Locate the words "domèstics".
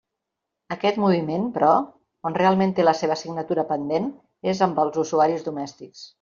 5.51-6.05